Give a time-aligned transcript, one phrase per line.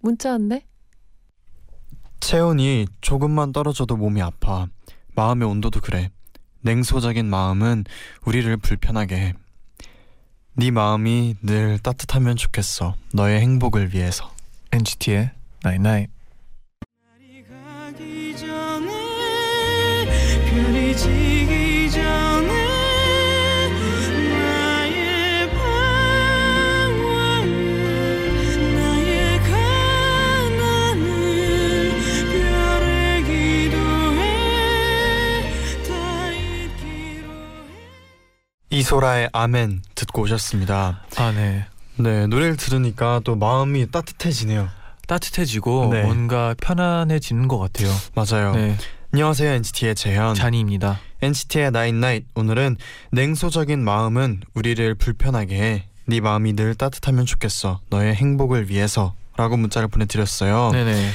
[0.00, 0.64] 문자 왔네.
[2.20, 4.66] 체온이 조금만 떨어져도 몸이 아파.
[5.14, 6.10] 마음의 온도도 그래.
[6.62, 7.84] 냉소적인 마음은
[8.24, 9.34] 우리를 불편하게 해.
[10.54, 12.94] 네 마음이 늘 따뜻하면 좋겠어.
[13.14, 14.30] 너의 행복을 위해서.
[14.72, 15.30] NCT의
[15.64, 16.12] Night Night.
[17.02, 20.04] 날이 가기 전에
[20.50, 21.29] 별이 지
[38.90, 41.04] 이소라의 아멘 듣고 오셨습니다.
[41.16, 41.64] 아 네.
[41.96, 44.68] 네, 노래를 들으니까 또 마음이 따뜻해지네요.
[45.06, 46.02] 따뜻해지고 네.
[46.02, 47.88] 뭔가 편안해지는 것 같아요.
[48.14, 48.52] 맞아요.
[48.52, 48.76] 네.
[49.12, 50.34] 안녕하세요 NCT의 재현.
[50.34, 50.98] 잔이입니다.
[51.22, 52.76] NCT의 나인나잇 오늘은
[53.12, 55.84] 냉소적인 마음은 우리를 불편하게 해.
[56.06, 57.80] 네 마음이 늘 따뜻하면 좋겠어.
[57.90, 60.70] 너의 행복을 위해서라고 문자를 보내드렸어요.
[60.72, 61.10] 네네.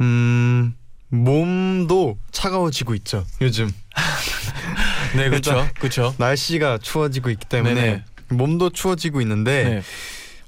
[0.00, 0.74] 음
[1.10, 3.24] 몸도 차가워지고 있죠.
[3.40, 3.70] 요즘
[5.16, 5.66] 네 그렇죠.
[5.78, 6.14] 그렇죠.
[6.18, 8.04] 날씨가 추워지고 있기 때문에 네네.
[8.30, 9.82] 몸도 추워지고 있는데 네.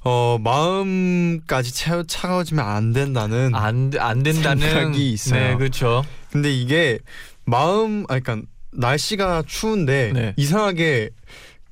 [0.03, 3.55] 어 마음까지 차, 차가워지면 안 된다는.
[3.55, 5.41] 안 안 된다는 생각이 있어요.
[5.51, 6.05] 네 그렇죠.
[6.31, 6.99] 근데 이게
[7.45, 10.35] 마음 아 그러니까 날씨가 추운데 네.
[10.37, 11.11] 이상하게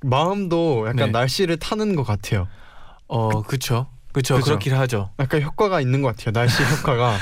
[0.01, 1.11] 마음도 약간 네.
[1.11, 2.49] 날씨를 타는 것 같아요.
[3.07, 3.87] 어 그렇죠.
[4.13, 4.41] 그렇죠.
[4.41, 5.11] 그렇긴 하죠.
[5.21, 6.33] 약간 효과가 있는 것 같아요.
[6.33, 7.17] 날씨 효과가.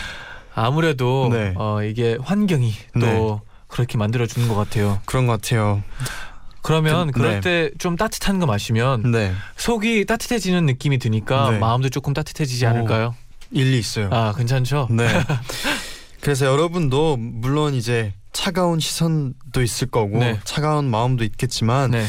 [0.58, 1.52] 아무래도 네.
[1.56, 3.38] 어 이게 환경이 또 네.
[3.69, 4.98] 그렇게 만들어 주는 것 같아요.
[5.04, 5.82] 그런 것 같아요.
[6.62, 7.70] 그러면 그- 그럴 네.
[7.70, 11.58] 때좀 따뜻한 거 마시면 네, 속이 따뜻해지는 느낌이 드니까 네.
[11.58, 12.69] 마음도 조금 따뜻해지지 오.
[12.70, 13.14] 않을까요?
[13.53, 14.08] 일리 있어요.
[14.10, 14.88] 아 괜찮죠?
[14.91, 15.06] 네.
[16.20, 20.41] 그래서 여러분도 물론 이제 차가운 시선도 있을 거고 네.
[20.44, 22.04] 차가운 마음도 있겠지만 네.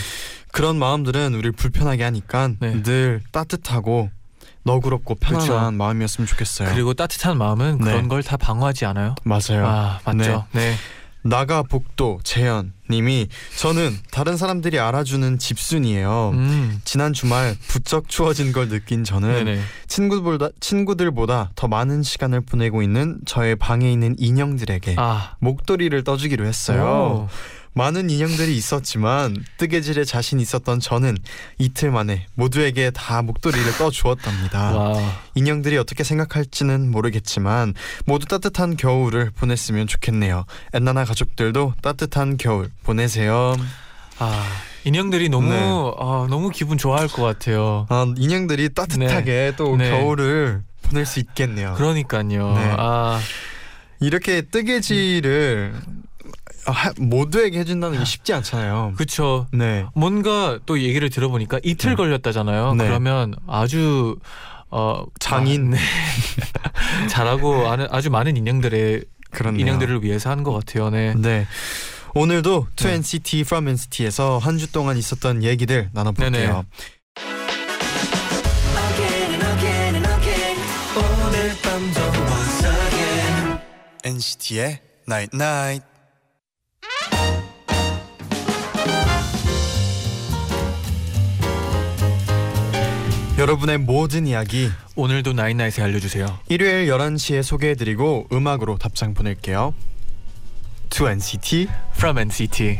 [0.51, 2.81] 그런 마음들은 우리를 불편하게 하니까 네.
[2.81, 4.09] 늘 따뜻하고
[4.67, 5.71] 너그럽고 편안한 그쵸.
[5.71, 6.69] 마음이었으면 좋겠어요.
[6.73, 7.83] 그리고 따뜻한 마음은 네.
[7.85, 9.15] 그런 걸 다 방어하지 않아요.
[9.23, 9.65] 맞아요.
[9.65, 10.45] 아 맞죠.
[10.51, 10.75] 네.
[11.23, 16.31] 나가 복도 재현 님이 저는 다른 사람들이 알아주는 집순이에요.
[16.33, 16.79] 음.
[16.85, 19.61] 지난 주말 부쩍 추워진 걸 느낀 저는 네네.
[19.87, 25.35] 친구들보다 친구들보다 더 많은 시간을 보내고 있는 저의 방에 있는 인형들에게 아.
[25.39, 27.27] 목도리를 떠주기로 했어요.
[27.27, 27.29] 오.
[27.77, 31.15] 많은 인형들이 있었지만 뜨개질에 자신 있었던 저는
[31.59, 34.75] 이틀 만에 모두에게 다 목도리를 떠주었답니다.
[34.75, 35.13] 와.
[35.35, 40.45] 인형들이 어떻게 생각할지는 모르겠지만 모두 따뜻한 겨울을 보냈으면 좋겠네요.
[40.73, 43.55] 엔나나 가족들도 따뜻한 겨울 보내세요.
[44.19, 44.43] 아
[44.83, 45.59] 인형들이 너무 네.
[45.99, 47.85] 아, 너무 기분 좋아할 것 같아요.
[47.89, 49.91] 아, 인형들이 따뜻하게 또 네.
[49.91, 51.75] 겨울을 보낼 수 있겠네요.
[51.75, 52.53] 그러니까요.
[52.55, 52.75] 네.
[52.77, 53.19] 아
[53.99, 56.06] 이렇게 뜨개질을 하-
[56.97, 58.93] 모두에게 해준다는 게 쉽지 않잖아요.
[58.97, 59.47] 그쵸.
[59.51, 61.95] 네, 뭔가 또 얘기를 들어보니까 이틀 네.
[61.95, 62.73] 걸렸다잖아요.
[62.75, 62.85] 네.
[62.87, 64.17] 그러면 아주
[64.69, 65.73] 어 장인.
[65.73, 65.79] 아, 네.
[67.09, 69.61] 잘하고 아는 아주 많은 인형들의 그렇네요.
[69.61, 70.89] 인형들을 위해서 한 것 같아요.
[70.89, 71.13] 네.
[71.15, 71.47] 네.
[72.15, 72.99] 오늘도 네.
[72.99, 76.31] 2NCT from NCT에서 한 주 동안 있었던 얘기들 나눠볼게요.
[76.31, 76.63] 네네.
[78.93, 80.57] Again and again and again
[80.95, 83.59] 오늘 밤도 once again
[84.03, 85.85] NCT의 Night Night.
[93.37, 96.39] 여러분의 모든 이야기 오늘도 나인나잇에 알려주세요.
[96.49, 99.73] 일요일 11시에 소개해드리고 음악으로 답장 보낼게요.
[100.89, 102.79] 2NCT From NCT.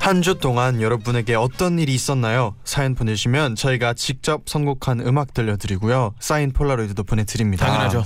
[0.00, 2.54] 한 주 동안 여러분에게 어떤 일이 있었나요?
[2.64, 6.14] 사연 보내주시면 저희가 직접 선곡한 음악 들려드리고요.
[6.18, 7.66] 사인 폴라로이드도 보내드립니다.
[7.66, 8.04] 당연하죠.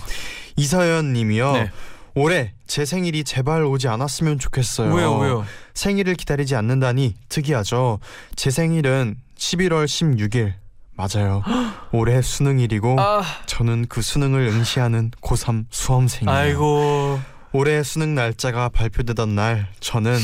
[0.56, 1.52] 이서연 님이요.
[1.52, 1.70] 네.
[2.14, 4.94] 올해 제 생일이 제발 오지 않았으면 좋겠어요.
[4.94, 5.46] 왜요, 왜요?
[5.74, 7.98] 생일을 기다리지 않는다니 특이하죠.
[8.36, 10.54] 제 생일은 11월 16일
[10.94, 11.42] 맞아요.
[11.92, 16.36] 올해 수능일이고 아, 저는 그 수능을 응시하는 고3 수험생이에요.
[16.38, 17.20] 아이고.
[17.52, 20.16] 올해 수능 날짜가 발표되던 날 저는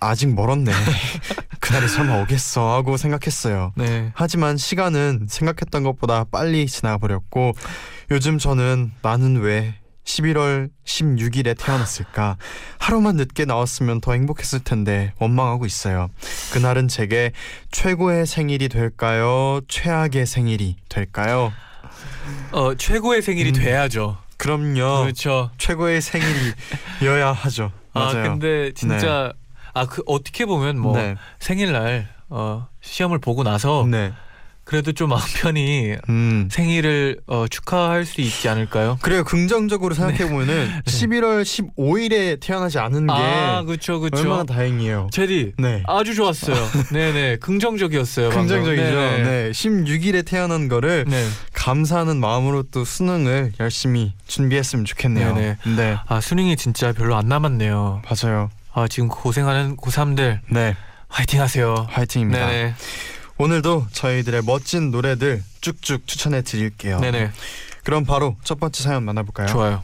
[0.00, 0.72] 아, 직 멀었네.
[1.60, 3.72] 그날이 설마 오겠어 하고 생각했어요.
[3.76, 4.10] 네.
[4.14, 7.52] 하지만 시간은 생각했던 것보다 빨리 지나가 버렸고
[8.10, 9.74] 요즘 저는 나는 왜
[10.08, 12.38] 11월 16일에 태어났을까?
[12.78, 16.08] 하루만 늦게 나왔으면 더 행복했을 텐데 원망하고 있어요.
[16.52, 17.32] 그날은 제게
[17.70, 19.60] 최고의 생일이 될까요?
[19.68, 21.52] 최악의 생일이 될까요?
[22.52, 23.54] 어 최고의 생일이 음.
[23.54, 24.18] 돼야죠.
[24.38, 25.02] 그럼요.
[25.02, 25.50] 그렇죠.
[25.58, 27.72] 최고의 생일이어야 하죠.
[27.92, 28.18] 맞아요.
[28.18, 29.32] 아 근데 진짜
[29.74, 31.16] 아그 어떻게 보면 뭐 네.
[31.38, 34.12] 생일날 어 시험을 보고 나서 네.
[34.68, 36.46] 그래도 좀 마음 편히 음.
[36.52, 38.98] 생일을 어, 축하할 수 있지 않을까요?
[39.00, 39.24] 그래요.
[39.24, 40.82] 긍정적으로 생각해 보면은 네.
[40.84, 44.20] 11월 15일에 태어나지 않은 게 아 그렇죠 그렇죠.
[44.24, 45.08] 얼마나 다행이에요.
[45.10, 45.82] 제디 네.
[45.86, 46.54] 아주 좋았어요.
[46.92, 48.28] 네네 긍정적이었어요.
[48.28, 48.82] 긍정적이죠.
[48.82, 49.22] 네네.
[49.22, 49.50] 네.
[49.52, 51.26] 16일에 태어난 거를 네.
[51.54, 55.34] 감사하는 마음으로 또 수능을 열심히 준비했으면 좋겠네요.
[55.34, 55.56] 네네.
[55.78, 55.96] 네.
[56.06, 58.02] 아 수능이 진짜 별로 안 남았네요.
[58.04, 58.50] 맞아요.
[58.74, 60.76] 아 지금 고생하는 고3들 네.
[61.08, 61.86] 화이팅하세요.
[61.88, 62.46] 화이팅입니다.
[62.46, 62.74] 네네.
[63.40, 66.98] 오늘도 저희들의 멋진 노래들 쭉쭉 추천해 드릴게요.
[66.98, 67.30] 네네.
[67.84, 69.46] 그럼 바로 첫 번째 사연 만나볼까요?
[69.46, 69.82] 좋아요.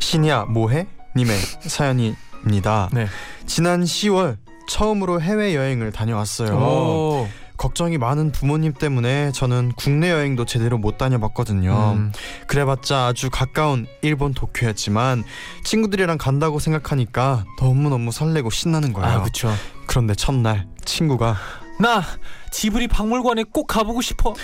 [0.00, 0.88] 신이야 뭐해?
[1.16, 2.90] 님의 사연입니다.
[2.92, 3.06] 네.
[3.46, 4.38] 지난 10월
[4.68, 6.54] 처음으로 해외 여행을 다녀왔어요.
[6.54, 7.28] 오.
[7.56, 11.92] 걱정이 많은 부모님 때문에 저는 국내 여행도 제대로 못 다녀봤거든요.
[11.96, 12.12] 음.
[12.46, 15.24] 그래봤자 아주 가까운 일본 도쿄였지만
[15.64, 19.08] 친구들이랑 간다고 생각하니까 너무 너무 설레고 신나는 거예요.
[19.08, 19.52] 아 그렇죠.
[19.86, 21.36] 그런데 첫날 친구가
[21.80, 22.02] 나
[22.50, 24.34] 지브리 박물관에 꼭 가보고 싶어.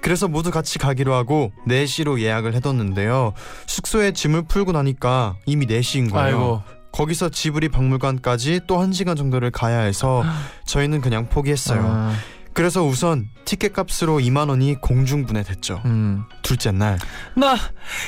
[0.00, 3.32] 그래서 모두 같이 가기로 하고 4시로 예약을 해뒀는데요.
[3.66, 6.26] 숙소에 짐을 풀고 나니까 이미 4시인 거예요.
[6.26, 6.62] 아이고.
[6.92, 10.24] 거기서 지브리 박물관까지 또 1시간 정도를 가야 해서
[10.66, 11.82] 저희는 그냥 포기했어요.
[11.84, 12.14] 아,
[12.58, 15.80] 그래서 우선 티켓 값으로 2만 원이 공중분해 됐죠.
[15.84, 16.24] 음.
[16.42, 16.98] 둘째 날.
[17.36, 17.54] 나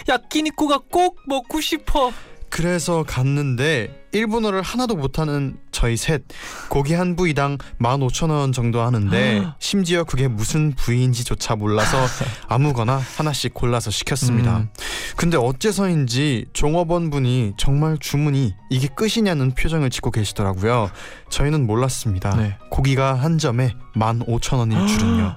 [0.08, 2.12] 야끼니쿠가 꼭 먹고 싶어.
[2.48, 6.22] 그래서 갔는데 일본어를 하나도 못하는 저희 셋
[6.68, 11.98] 고기 한 부위당 15,000원 정도 하는데 심지어 그게 무슨 부위인지조차 몰라서
[12.48, 14.58] 아무거나 하나씩 골라서 시켰습니다.
[14.58, 14.68] 음.
[15.16, 20.90] 근데 어째서인지 종업원 분이 정말 주문이 이게 끝이냐는 표정을 짓고 계시더라고요.
[21.30, 22.34] 저희는 몰랐습니다.
[22.36, 22.56] 네.
[22.70, 25.36] 고기가 한 점에 15,000원일 줄은요.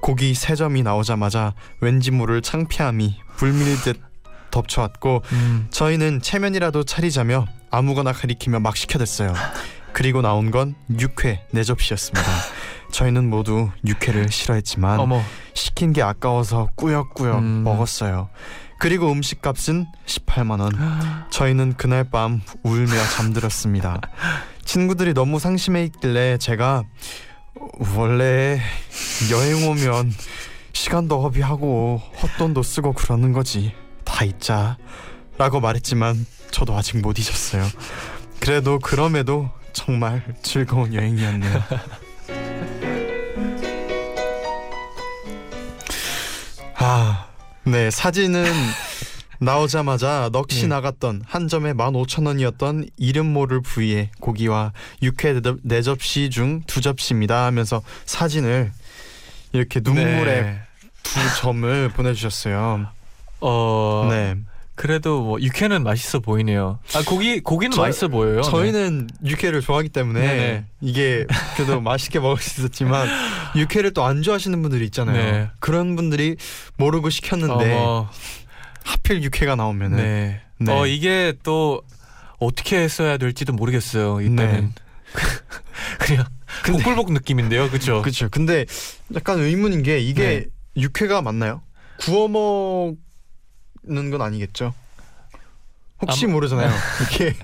[0.00, 4.00] 고기 세 점이 나오자마자 왠지 모를 창피함이 불밀듯
[4.50, 5.66] 덮쳐왔고 음.
[5.70, 9.34] 저희는 체면이라도 차리자며 아무거나 가리키며 막 시켜댔어요.
[9.92, 12.30] 그리고 나온 건 육회 네 접시였습니다.
[12.92, 15.22] 저희는 모두 육회를 싫어했지만 어머.
[15.54, 17.64] 시킨 게 아까워서 꾸역꾸역 음.
[17.64, 18.28] 먹었어요.
[18.80, 20.72] 그리고 음식값은 18만 원.
[21.30, 24.00] 저희는 그날 밤 울며 잠들었습니다.
[24.64, 26.84] 친구들이 너무 상심해 있길래 제가
[27.96, 28.60] 원래
[29.32, 30.12] 여행 오면
[30.72, 33.74] 시간도 허비하고 헛돈도 쓰고 그러는 거지.
[34.04, 34.76] 다 잊자.
[35.38, 37.64] 라고 말했지만 저도 아직 못 잊었어요.
[38.40, 41.62] 그래도 그럼에도 정말 즐거운 여행이었네요.
[46.76, 47.26] 아,
[47.64, 48.44] 네 사진은
[49.40, 50.66] 나오자마자 넋이 네.
[50.68, 54.72] 나갔던 한 점에 15,000원이었던 이름 모를 부위의 고기와
[55.02, 58.72] 육회 네 접- 네 접시 중 두 접시입니다 하면서 사진을
[59.52, 60.60] 이렇게 눈물의 네.
[61.02, 62.86] 두 점을 보내주셨어요.
[63.40, 64.06] 어.
[64.10, 64.34] 네,
[64.78, 66.78] 그래도 뭐 육회는 맛있어 보이네요.
[66.94, 68.42] 아 고기 고기는 저- 맛있어 보여요.
[68.42, 70.64] 저희는 육회를 좋아하기 때문에 네네.
[70.80, 71.26] 이게
[71.56, 73.08] 그래도 맛있게 먹을 수 있었지만
[73.56, 75.16] 육회를 또 안 좋아하시는 분들이 있잖아요.
[75.32, 75.50] 네.
[75.58, 76.36] 그런 분들이
[76.76, 77.14] 모르고 네.
[77.16, 78.08] 시켰는데 어머.
[78.84, 80.40] 하필 육회가 나오면은 네.
[80.60, 80.72] 네.
[80.72, 81.82] 어 이게 또
[82.38, 84.20] 어떻게 했어야 될지도 모르겠어요.
[84.20, 84.72] 이때는
[85.98, 86.24] 그냥
[86.62, 88.00] 근데- 복불복 느낌인데요, 그렇죠?
[88.02, 88.28] 그렇죠.
[88.30, 88.64] 근데
[89.14, 91.62] 약간 의문인 게 이게 육회가 맞나요?
[91.98, 92.94] 구워 먹
[93.88, 94.72] 는 건 아니겠죠?
[96.00, 96.70] 혹시 아마- 모르잖아요.
[97.12, 97.34] 이게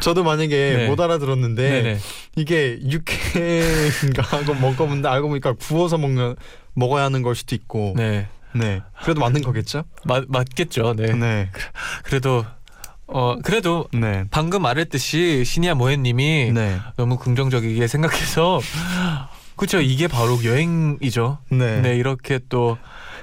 [0.00, 0.88] 저도 만약에 네.
[0.88, 1.98] 못 알아들었는데 네네.
[2.36, 6.36] 이게 육회인가 하고 먹어본데 알고 보니까 구워서 먹는
[6.74, 8.80] 먹어야 하는 걸 수도 있고 네, 네.
[9.02, 9.84] 그래도 맞는 거겠죠?
[10.04, 10.94] 맞 맞겠죠.
[10.94, 11.12] 네.
[11.12, 11.50] 네,
[12.04, 12.44] 그래도
[13.06, 18.60] 어 그래도 네, 방금 말했듯이 신이야 모해님이 네, 너무 긍정적이게 생각해서
[19.56, 19.80] 그렇죠.
[19.80, 21.38] 이게 바로 여행이죠.
[21.50, 22.76] 네, 네, 이렇게 또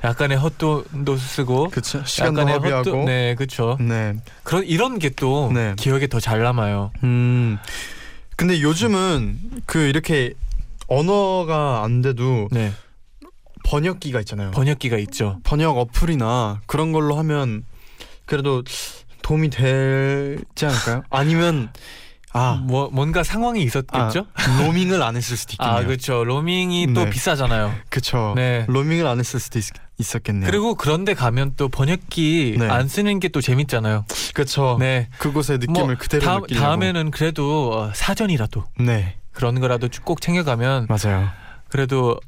[0.04, 2.04] 약간의 헛돈도 쓰고 그렇죠.
[2.06, 3.78] 시간도 약간의 허비하고 헛돈- 네, 그렇죠.
[3.80, 4.16] 네.
[4.44, 5.76] 그런 이런 게 또 네.
[5.78, 6.92] 기억에 더 잘 남아요.
[7.04, 7.58] 음.
[8.36, 10.34] 근데 요즘은 그 이렇게
[10.88, 12.74] 언어가 안 돼도 네,
[13.66, 14.52] 번역기가 있잖아요.
[14.52, 15.40] 번역기가 있죠.
[15.44, 17.64] 번역 어플이나 그런 걸로 하면
[18.26, 18.64] 그래도
[19.22, 21.04] 도움이 되지 않을까요?
[21.12, 21.70] 아니면
[22.36, 24.26] 아, 뭐 뭔가 상황이 있었겠죠?
[24.60, 25.78] 로밍을 안 했을 수도 있겠네요.
[25.78, 26.24] 아, 그렇죠.
[26.26, 27.10] 로밍이 또 네.
[27.12, 27.74] 비싸잖아요.
[27.90, 28.34] 그쵸.
[28.36, 28.66] 네.
[28.68, 29.66] 로밍을 안 했을 수도 있,
[30.00, 30.50] 있었겠네요.
[30.50, 32.68] 그리고 그런데 가면 또 번역기 네.
[32.70, 34.06] 안 쓰는 게 또 재밌잖아요.
[34.34, 34.78] 그쵸.
[34.80, 35.10] 네.
[35.20, 36.66] 그곳의 느낌을 뭐 그대로 다음, 느끼려고.
[36.66, 41.30] 다음에는 그래도 어, 사전이라도 네, 그런 거라도 쭉꼭 챙겨가면 맞아요.
[41.70, 42.20] 그래도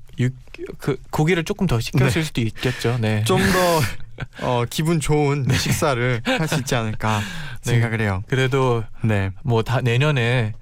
[0.80, 2.98] 그 고기를 조금 더 시켰을 수도 있겠죠.
[3.00, 3.24] 네.
[3.26, 3.82] 좀더
[4.42, 7.20] 어, 기분 좋은 식사를 할 수 있지 않을까
[7.66, 7.72] 네.
[7.72, 8.24] 생각을 해요.
[8.28, 9.32] 그래도 네.
[9.44, 10.54] 뭐 다 내년에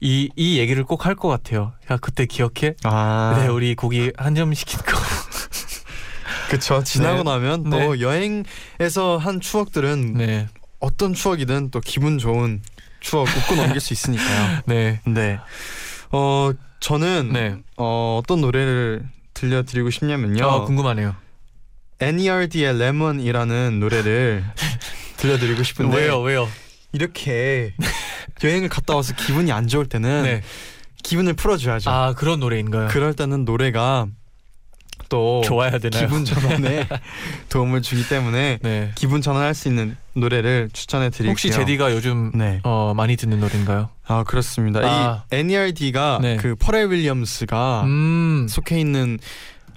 [0.00, 1.72] 이 이 얘기를 꼭 할 것 같아요.
[1.90, 2.74] 야 그때 기억해?
[2.84, 4.96] 아, 네, 우리 고기 한 점 시킨 거.
[6.52, 6.82] 그쵸.
[6.84, 7.24] 지나고 네.
[7.24, 10.48] 나면 또 여행에서 한 추억들은 네,
[10.80, 12.60] 어떤 추억이든 또 기분 좋은
[13.00, 14.62] 추억 웃고 넘길 수 있으니까요.
[14.66, 15.38] 네, 네.
[16.10, 17.56] 어 저는 네.
[17.78, 19.02] 어, 어떤 노래를
[19.34, 20.44] 들려드리고 싶냐면요.
[20.44, 21.16] 어, 궁금하네요.
[22.00, 24.44] NERD의 레몬이라는 노래를
[25.16, 26.48] 들려드리고 싶은데 왜요, 왜요?
[26.92, 27.72] 이렇게
[28.44, 30.42] 여행을 갔다 와서 기분이 안 좋을 때는 네.
[31.02, 31.88] 기분을 풀어줘야죠.
[31.90, 32.88] 아 그런 노래인가요?
[32.88, 34.06] 그럴 때는 노래가
[35.08, 36.06] 또 좋아야 되나요?
[36.06, 36.88] 기분 전환에
[37.50, 38.92] 도움을 주기 때문에 네.
[38.94, 41.30] 기분 전환할 수 있는 노래를 추천해 드릴게요.
[41.30, 42.60] 혹시 제디가 요즘 네.
[42.64, 43.90] 어, 많이 듣는 노래인가요?
[44.06, 44.80] 아 그렇습니다.
[44.82, 45.24] 아.
[45.30, 46.36] 이 NERD가 네.
[46.36, 48.46] 그 퍼렐 윌리엄스가 음.
[48.48, 49.18] 속해 있는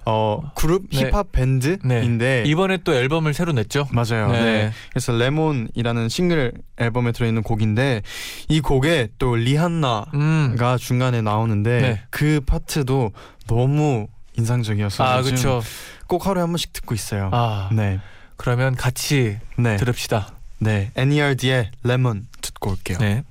[0.06, 1.10] 어 그룹 네.
[1.10, 3.88] 힙합 밴드인데 이번에 또 앨범을 새로 냈죠?
[3.92, 4.32] 맞아요.
[4.32, 4.72] 네.
[4.92, 8.04] 그래서 레몬이라는 싱글 앨범에 들어있는 곡인데
[8.48, 10.56] 이 곡에 또 리한나가 음.
[10.80, 12.02] 중간에 나오는데 네.
[12.12, 13.12] 그 파트도
[13.48, 15.62] 너무 인상적이어서 아 그렇죠.
[16.08, 17.30] 꼭 하루에 한 번씩 듣고 있어요.
[17.34, 18.00] 아 네,
[18.38, 20.34] 그러면 같이 네, 들읍시다.
[20.60, 20.92] 네.
[20.96, 22.98] NERD의 레몬 듣고 올게요.
[23.00, 23.24] 네.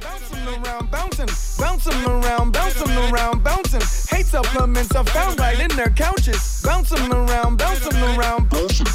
[0.00, 1.28] Bouncing around, bouncing,
[1.58, 3.82] bouncing around, bouncing around, bouncing.
[4.10, 6.62] Hate supplements are found right in their couches.
[6.64, 8.86] Bouncing around, bouncing around, bouncing.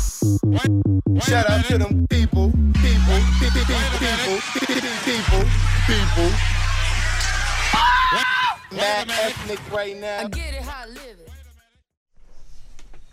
[1.22, 2.52] Shout out to them people,
[8.92, 10.28] Mad ethnic right now.
[10.28, 11.32] get it how I live it.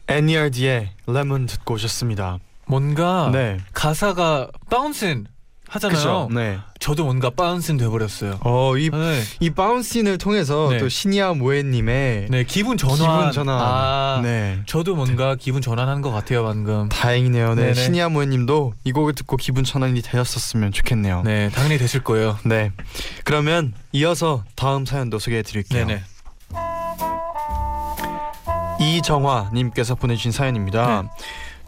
[0.09, 2.39] NERD의 레몬 듣고 오셨습니다.
[2.67, 5.27] 뭔가 네, 가사가 바운슨
[5.69, 5.97] 하잖아요.
[5.97, 6.29] 그죠.
[6.33, 6.59] 네.
[6.79, 8.39] 저도 뭔가 바운슨 돼버렸어요.
[8.41, 9.23] 어, 이, 네.
[9.41, 10.79] 이 바운신을 통해서 네.
[10.79, 12.99] 또 신이야 모에님의 네 기분 전환.
[12.99, 13.61] 기분 전환.
[13.61, 14.61] 아, 네.
[14.67, 16.89] 저도 뭔가 기분 전환한 것 같아요 방금.
[16.89, 17.55] 다행이네요.
[17.55, 17.63] 네.
[17.63, 17.75] 네네.
[17.75, 21.23] 신이야 모에님도 이 곡을 듣고 기분 전환이 되었었으면 좋겠네요.
[21.25, 22.39] 네 당연히 됐을 거예요.
[22.45, 22.71] 네.
[23.25, 25.87] 그러면 이어서 다음 사연도 소개해 드릴게요.
[25.87, 26.03] 네네.
[28.81, 31.03] 이정화 님께서 보내주신 사연입니다.
[31.03, 31.09] 네.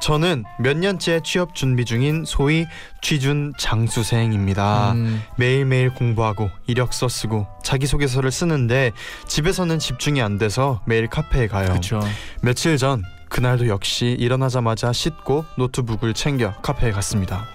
[0.00, 2.66] 저는 몇 년째 취업 준비 중인 소위
[3.02, 4.92] 취준 장수생입니다.
[4.92, 8.92] 음, 매일매일 공부하고 이력서 쓰고 자기소개서를 쓰는데
[9.28, 11.68] 집에서는 집중이 안 돼서 매일 카페에 가요.
[11.68, 12.00] 그렇죠.
[12.42, 17.46] 며칠 전 그날도 역시 일어나자마자 씻고 노트북을 챙겨 카페에 갔습니다.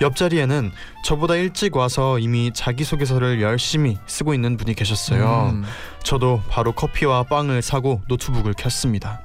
[0.00, 0.70] 옆자리에는
[1.04, 5.50] 저보다 일찍 와서 이미 자기소개서를 열심히 쓰고 있는 분이 계셨어요.
[5.52, 5.64] 음,
[6.02, 9.20] 저도 바로 커피와 빵을 사고 노트북을 켰습니다.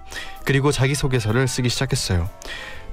[0.45, 2.29] 그리고 자기소개서를 쓰기 시작했어요.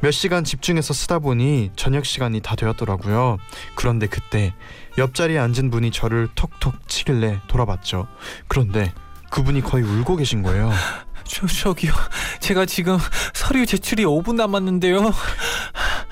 [0.03, 3.37] 몇 시간 집중해서 쓰다 보니 저녁 시간이 다 되었더라고요.
[3.75, 4.55] 그런데 그때
[4.97, 8.07] 옆자리에 앉은 분이 저를 톡톡 치길래 돌아봤죠.
[8.49, 8.93] 그런데
[9.31, 10.71] 그분이 거의 울고 계신 거예요.
[11.25, 11.93] 저 저기요.
[12.41, 12.99] 제가 지금
[13.35, 15.13] 서류 제출이 5분 남았는데요.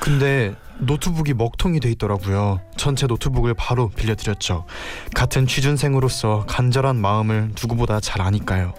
[0.08, 2.62] 근데 노트북이 먹통이 돼 있더라고요.
[2.78, 4.64] 전체 노트북을 바로 빌려드렸죠.
[5.14, 8.72] 같은 취준생으로서 간절한 마음을 누구보다 잘 아니까요.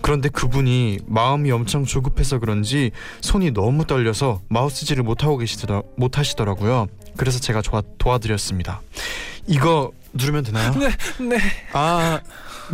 [0.00, 6.86] 그런데 그분이 마음이 엄청 조급해서 그런지 손이 너무 떨려서 마우스질을 못하고 계시더라 못하시더라고요.
[7.18, 8.80] 그래서 제가 도와, 도와드렸습니다.
[9.46, 10.72] 이거 누르면 되나요?
[10.72, 10.88] 네,
[11.22, 11.38] 네.
[11.74, 12.20] 아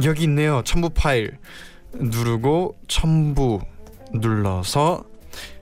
[0.05, 0.63] 여기 있네요.
[0.65, 1.39] 첨부 파일
[1.93, 3.63] 누르고 첨부
[4.13, 5.03] 눌러서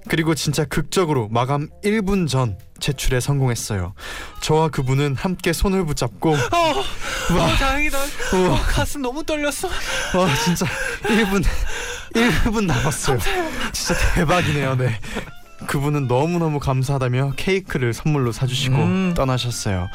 [0.09, 3.95] 그리고 진짜 극적으로 마감 1분 전 제출에 성공했어요.
[4.41, 7.99] 저와 그분은 함께 손을 붙잡고 어, 어, 다행이다.
[8.35, 8.53] 우와.
[8.55, 9.69] 어, 가슴 너무 떨렸어.
[9.69, 10.67] 와 진짜
[11.03, 11.45] 1분
[12.15, 13.19] 1분 남았어요.
[13.73, 14.77] 진짜 대박이네요.
[14.77, 14.99] 네.
[15.67, 19.15] 그분은 너무너무 감사하다며 케이크를 선물로 사주시고 음.
[19.17, 19.89] 떠나셨어요.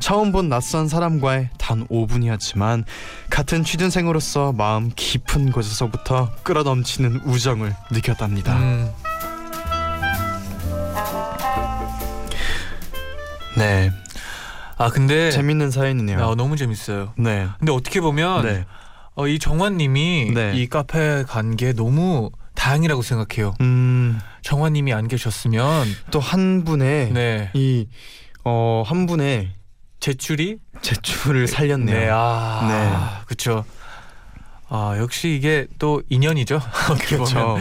[0.00, 2.84] 처음 본 낯선 사람과의 단 5분이었지만
[3.30, 8.56] 같은 취준생으로서 마음 깊은 곳에서부터 끌어넘치는 우정을 느꼈답니다.
[8.58, 8.90] 음,
[13.58, 13.92] 네,
[14.76, 16.18] 아 근데 재밌는 사연이네요.
[16.18, 17.12] 아, 너무 재밌어요.
[17.16, 18.64] 네, 근데 어떻게 보면 네,
[19.14, 20.52] 어, 이 정환님이 네.
[20.54, 23.54] 이 카페 간 게 너무 다행이라고 생각해요.
[23.60, 27.86] 음, 정환님이 안 계셨으면 또 한 분의 네 이
[28.44, 29.50] 어, 한 분의
[30.00, 31.98] 제출이 제출을 살렸네요.
[31.98, 33.64] 네, 아, 그렇죠.
[34.70, 36.60] 아 역시 이게 또 인연이죠.
[37.08, 37.58] 그렇죠.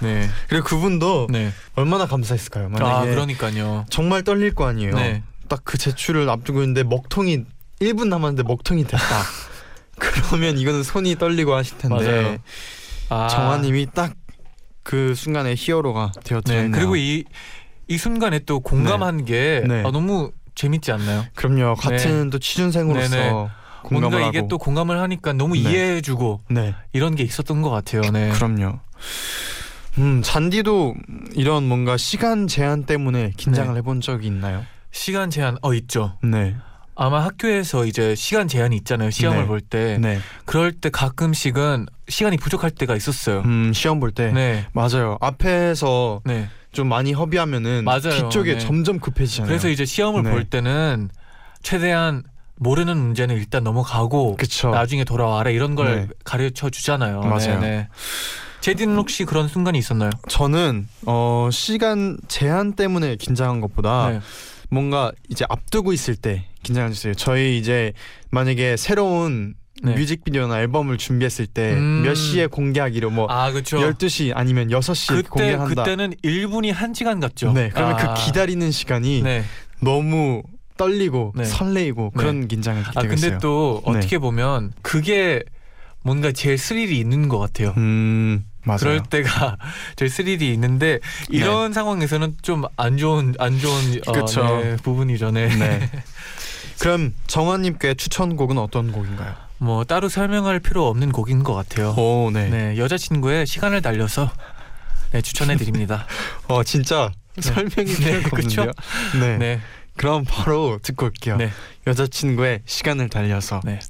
[0.00, 1.52] 네, 그리고 그분도 네.
[1.76, 2.66] 얼마나 감사했을까요?
[2.66, 3.84] 아 만약에 그러니까요.
[3.90, 4.94] 정말 떨릴 거 아니에요.
[4.94, 5.22] 네.
[5.48, 7.44] 딱 그 제출을 앞두고 있는데 먹통이
[7.80, 8.98] 1분 남았는데 먹통이 됐다.
[9.98, 12.38] 그러면 이거는 손이 떨리고 하실 텐데.
[13.08, 14.14] 아, 정화님이 딱
[14.84, 16.20] 그 순간에 히어로가 네.
[16.24, 16.70] 되었잖아요.
[16.72, 17.24] 그리고 이
[17.90, 19.80] 이 순간에 또 공감한 게 네.
[19.84, 21.24] 아, 너무 재밌지 않나요?
[21.34, 23.30] 그럼요 같은 또 취준생으로서 네네.
[23.90, 24.48] 뭔가 이게 하고.
[24.48, 25.60] 또 공감을 하니까 너무 네.
[25.60, 26.74] 이해해주고 네.
[26.92, 28.02] 이런 게 있었던 것 같아요.
[28.12, 28.30] 네.
[28.32, 28.78] 그럼요.
[29.96, 30.94] 음, 잔디도
[31.34, 33.78] 이런 뭔가 시간 제한 때문에 긴장을 네.
[33.78, 34.64] 해본 적이 있나요?
[34.90, 36.16] 시간 제한 어 있죠.
[36.22, 36.56] 네.
[36.94, 39.10] 아마 학교에서 이제 시간 제한이 있잖아요.
[39.10, 39.46] 시험을 네.
[39.46, 39.98] 볼 때.
[39.98, 40.18] 네.
[40.44, 43.40] 그럴 때 가끔씩은 시간이 부족할 때가 있었어요.
[43.42, 44.32] 음, 시험 볼 때.
[44.32, 44.66] 네.
[44.72, 45.16] 맞아요.
[45.20, 46.48] 앞에서 네.
[46.72, 48.10] 좀 많이 허비하면은 맞아요.
[48.10, 48.58] 뒤쪽에 네.
[48.58, 49.48] 점점 급해지잖아요.
[49.48, 50.30] 그래서 이제 시험을 네.
[50.30, 51.10] 볼 때는
[51.62, 52.24] 최대한
[52.56, 54.70] 모르는 문제는 일단 넘어가고 그쵸.
[54.70, 56.08] 나중에 돌아와라 이런 걸 네.
[56.24, 57.20] 가르쳐 주잖아요.
[57.20, 57.60] 맞아요.
[57.60, 57.88] 네, 네.
[58.60, 60.10] 제디는 혹시 그런 순간이 있었나요?
[60.28, 64.20] 저는 어 시간 제한 때문에 긴장한 것보다 네.
[64.70, 67.14] 뭔가 이제 앞두고 있을 때 긴장을 했어요.
[67.14, 67.92] 저희 이제
[68.30, 69.94] 만약에 새로운 네.
[69.94, 72.02] 뮤직비디오나 앨범을 준비했을 때 음.
[72.04, 73.78] 몇 시에 공개하기로 뭐 아 그렇죠.
[73.78, 75.84] 12시 아니면 6시에 그때 공개한다.
[75.84, 77.52] 그때는 1분이 1시간 같죠.
[77.52, 77.70] 네.
[77.72, 78.14] 그러면 아.
[78.14, 79.44] 그 기다리는 시간이 네.
[79.80, 80.42] 너무
[80.76, 81.44] 떨리고 네.
[81.44, 82.18] 설레이고 네.
[82.18, 83.38] 그런 긴장을 아 되고 근데 있어요.
[83.38, 83.90] 또 네.
[83.98, 85.42] 어떻게 보면 그게
[86.02, 87.74] 뭔가 제일 스릴이 있는 것 같아요.
[87.76, 88.78] 음 맞아요.
[88.78, 89.56] 그럴 때가
[89.96, 94.42] 제일 스릴이 있는데 이런 상황에서는 좀 안 좋은 안 좋은 어, 그쵸.
[94.62, 95.30] 네, 부분이죠.
[95.32, 95.48] 네.
[95.48, 95.90] 네.
[96.78, 99.34] 그럼 정환님께 추천곡은 어떤 곡인가요?
[99.58, 101.90] 뭐 따로 설명할 필요 없는 곡인 것 같아요.
[101.96, 102.48] 오 네.
[102.48, 104.30] 네, 여자친구의 시간을 달려서
[105.10, 106.06] 네, 추천해 드립니다.
[106.46, 107.10] 어 진짜
[107.40, 108.62] 설명이 네, 그쵸?
[108.62, 108.72] 없는데요.
[109.20, 109.38] 네.
[109.38, 109.60] 네,
[109.96, 111.36] 그럼 바로 듣고 올게요.
[111.36, 111.50] 네.
[111.86, 113.60] 여자친구의 시간을 달려서.
[113.64, 113.80] 네.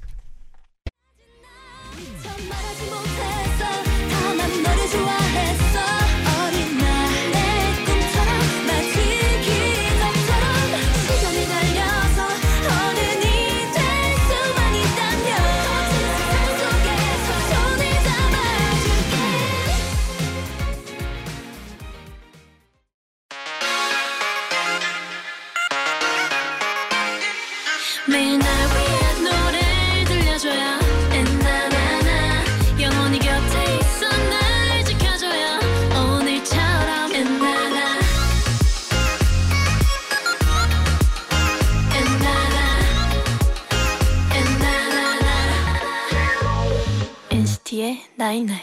[48.39, 48.63] night night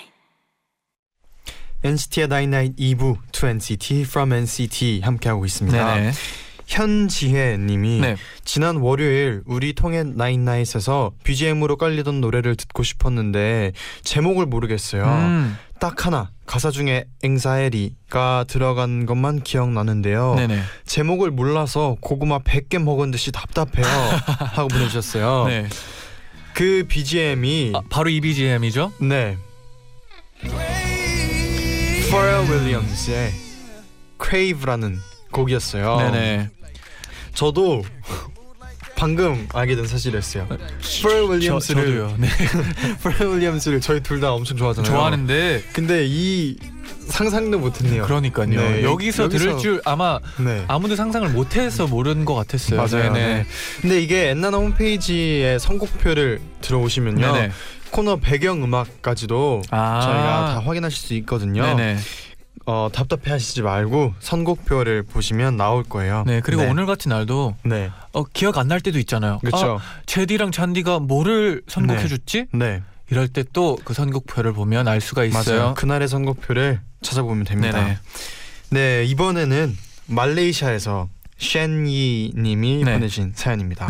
[1.84, 5.96] NCT의 night night 2부 to NCT from NCT 함께하고 있습니다.
[5.98, 6.12] 네,
[6.66, 8.16] 현지혜님이 네.
[8.44, 15.04] 지난 월요일 우리 통행 나인나잇에서 BGM으로 깔리던 노래를 듣고 싶었는데 제목을 모르겠어요.
[15.06, 20.36] 음, 딱 하나 가사 중에 앵사에리가 들어간 것만 기억나는데요.
[20.36, 20.62] 네네.
[20.86, 23.86] 제목을 몰라서 고구마 100개 먹은 듯이 답답해요
[24.56, 25.46] 하고 보내주셨어요.
[25.48, 25.68] 네.
[26.56, 28.94] 그 BGM이 아, 바로 이 BGM이죠?
[29.02, 29.38] 네
[32.10, 33.32] Pharrell Williams의
[34.24, 35.00] Crave라는
[35.32, 35.98] 곡이었어요.
[35.98, 36.50] 네네.
[37.34, 37.84] 저도
[38.96, 40.48] 방금 알게 된 사실이었어요.
[40.82, 42.16] 저, 저도요.
[42.18, 42.28] 네.
[43.04, 44.90] Pharrell Williams를 저희 둘 다 엄청 좋아하잖아요.
[44.92, 46.58] 좋아하는데 근데 이
[47.10, 48.06] 상상도 못했네요.
[48.06, 48.48] 그러니까요.
[48.48, 50.64] 네, 여기서, 들을 여기서- 줄 아마 네.
[50.68, 52.78] 아무도 상상을 못해서 모르는 것 같았어요.
[52.82, 53.12] 맞아요.
[53.14, 53.34] 네네.
[53.34, 53.46] 네.
[53.82, 57.34] 근데 이게 엔나나 홈페이지에 선곡표를 들어오시면요.
[57.34, 57.52] 네네.
[57.92, 60.02] 코너 배경 음악까지도 아.
[60.02, 61.64] 저희가 다 확인하실 수 있거든요.
[61.64, 61.98] 네네.
[62.68, 66.24] 어, 답답해 하시지 말고 선곡표를 보시면 나올 거예요.
[66.26, 66.70] 네 그리고 네.
[66.70, 69.38] 오늘 같은 날도 네, 어, 기억 안 날 때도 있잖아요.
[69.40, 69.80] 그렇죠.
[69.80, 72.48] 아, 제디랑 잔디가 뭐를 선곡해줬지?
[72.54, 75.60] 네, 이럴 때 또 그 선곡표를 보면 알 수가 있어요.
[75.60, 75.74] 맞아요.
[75.76, 77.80] 그날의 선곡표를 찾아보면 됩니다.
[77.84, 77.98] 네네.
[78.72, 82.94] 네, 이번에는 말레이시아에서 쉔이 님이 네.
[82.94, 83.86] 보내신 사연입니다.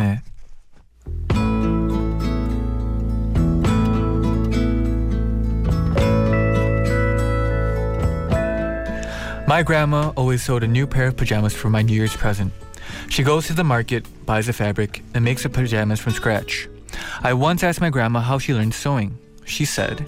[9.48, 12.52] My grandma always sewed a new pair of pajamas for my New Year's present.
[13.10, 16.68] She goes to the market, buys the fabric, and makes the pajamas from scratch.
[17.22, 19.20] I once asked my grandma how she learned sewing.
[19.46, 20.04] She said,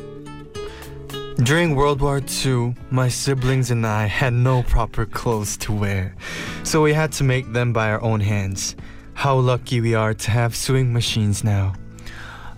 [1.43, 6.15] During World War II, my siblings and I had no proper clothes to wear,
[6.63, 8.76] so we had to make them by our own hands.
[9.13, 11.76] How lucky we are to have sewing machines now.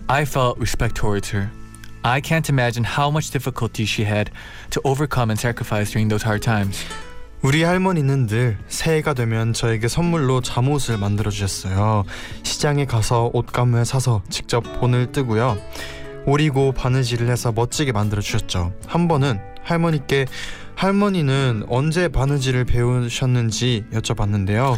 [0.08, 1.50] I felt respect towards her.
[2.02, 4.30] I can't imagine how much difficulty she had
[4.70, 6.84] to overcome and sacrifice during those hard times.
[7.42, 12.04] 우리 할머니는 늘 새해가 되면 저에게 선물로 잠옷을 만들어 주셨어요.
[12.42, 15.58] 시장에 가서 옷감을 사서 직접 본을 뜨고요.
[16.26, 18.74] 오리고 바느질을 해서 멋지게 만들어 주셨죠.
[18.86, 20.26] 한 번은 할머니께
[20.74, 24.76] 할머니는 언제 바느질을 배우셨는지 여쭤봤는데요.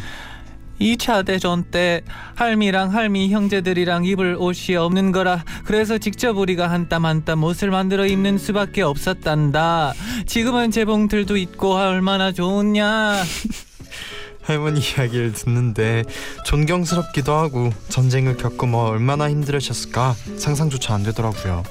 [0.83, 2.03] 2차 대전 때
[2.35, 7.71] 할미랑 할미 형제들이랑 입을 옷이 없는 거라 그래서 직접 우리가 한 땀 한 땀 옷을
[7.71, 9.95] 만들어 입는 수밖에 없었단다.
[10.27, 13.23] 지금은 재봉틀도 있고 얼마나 좋냐.
[14.43, 16.03] 할머니 이야기를 듣는데
[16.45, 21.63] 존경스럽기도 하고 전쟁을 겪으며 얼마나 힘들으셨을까 상상조차 안 되더라고요.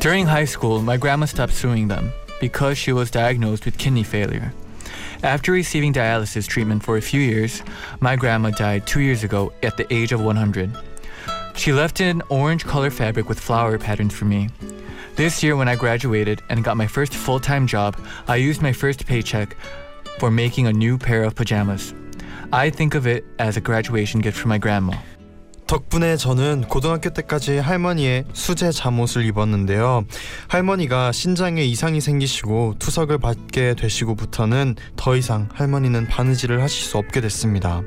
[0.00, 4.52] During high school, my grandma stopped suing them because she was diagnosed with kidney failure.
[5.22, 7.62] After receiving dialysis treatment for a few years,
[7.98, 10.70] my grandma died two years ago at the age of 100.
[11.56, 14.48] She left an orange color fabric with flower patterns for me.
[15.16, 18.72] This year, when I graduated and got my first full time job, I used my
[18.72, 19.56] first paycheck
[20.20, 21.94] for making a new pair of pajamas.
[22.52, 24.96] I think of it as a graduation gift from my grandma.
[25.68, 30.06] 덕분에 저는 고등학교 때까지 할머니의 수제 잠옷을 입었는데요.
[30.48, 37.82] 할머니가 신장에 이상이 생기시고 투석을 받게 되시고부터는 더 이상 할머니는 바느질을 하실 수 없게 됐습니다.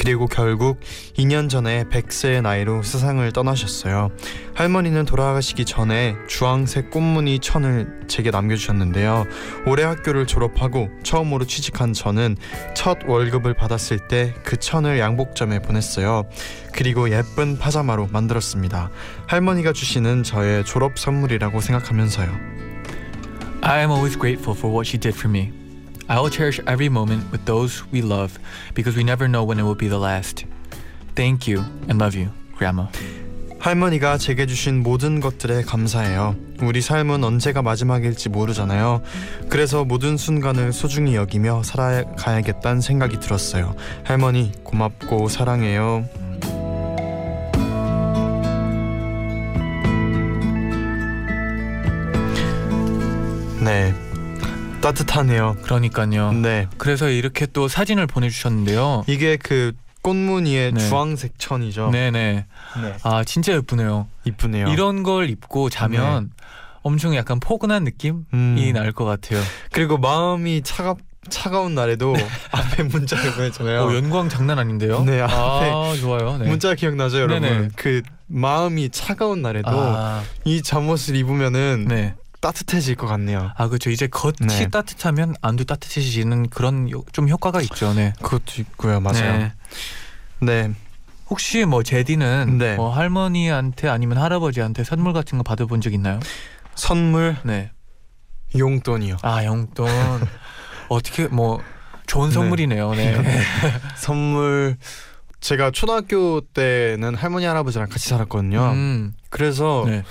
[0.00, 0.80] 그리고 결국
[1.18, 4.10] 2년 전에 100세의 나이로 세상을 떠나셨어요.
[4.54, 9.26] 할머니는 돌아가시기 전에 주황색 꽃무늬 천을 제게 남겨주셨는데요.
[9.66, 12.38] 올해 학교를 졸업하고 처음으로 취직한 저는
[12.74, 16.24] 첫 월급을 받았을 때 그 천을 양복점에 보냈어요.
[16.72, 18.90] 그리고 예쁜 파자마로 만들었습니다.
[19.26, 22.28] 할머니가 주시는 저의 졸업 선물이라고 생각하면서요.
[23.60, 25.59] I am always grateful for what she did for me.
[26.10, 28.36] I will cherish every moment with those we love
[28.74, 30.44] because we never know when it will be the last.
[31.14, 32.88] Thank you and love you, Grandma.
[33.60, 36.34] 할머니가 제게 주신 모든 것들에 감사해요.
[36.62, 39.02] 우리 삶은 언제가 마지막일지 모르잖아요.
[39.48, 43.76] 그래서 모든 순간을 소중히 여기며 살아가야겠다는 생각이 들었어요.
[44.02, 46.08] 할머니 고맙고 사랑해요.
[54.90, 55.56] 따뜻하네요.
[55.62, 56.32] 그러니까요.
[56.32, 56.66] 네.
[56.76, 59.04] 그래서 이렇게 또 사진을 보내주셨는데요.
[59.06, 59.72] 이게 그
[60.02, 60.80] 꽃무늬의 네.
[60.80, 61.90] 주황색 천이죠.
[61.90, 62.46] 네네.
[62.82, 62.96] 네.
[63.02, 64.08] 아 진짜 예쁘네요.
[64.24, 64.68] 이쁘네요.
[64.68, 66.30] 이런 걸 입고 자면
[66.82, 68.70] 엄청 약간 포근한 느낌이 음.
[68.74, 69.42] 날것 같아요.
[69.70, 70.94] 그리고 마음이 차가
[71.28, 72.14] 차가운 날에도
[72.50, 73.82] 앞에 문자를 보냈잖아요.
[73.82, 75.04] 어, 연광 장난 아닌데요?
[75.04, 76.38] 네, 아 좋아요.
[76.38, 76.48] 네.
[76.48, 77.42] 문자 기억나죠, 여러분?
[77.42, 77.68] 네네.
[77.76, 82.14] 그 마음이 차가운 날에도 아, 이 잠옷을 입으면은 네.
[82.40, 83.52] 따뜻해질 것 같네요.
[83.56, 83.90] 아 그렇죠.
[83.90, 84.68] 이제 겉이 네.
[84.68, 87.92] 따뜻하면 안도 따뜻해지는 그런 요- 좀 효과가 있죠.
[87.94, 88.12] 네.
[88.22, 89.38] 그것도 있고요, 맞아요.
[89.38, 89.52] 네.
[90.40, 90.70] 네,
[91.28, 92.76] 혹시 뭐 제디는 네.
[92.76, 96.18] 뭐 할머니한테 아니면 할아버지한테 선물 같은 거 받아본 적 있나요?
[96.74, 97.70] 선물 네.
[98.56, 99.18] 용돈이요.
[99.22, 99.86] 아 용돈
[100.88, 101.60] 어떻게 뭐
[102.06, 102.34] 좋은 네.
[102.34, 102.94] 선물이네요.
[102.94, 103.16] 네.
[103.96, 104.76] 선물
[105.40, 108.62] 제가 초등학교 때는 할머니 할아버지랑 같이 살았거든요.
[108.72, 110.02] 음, 그래서 네.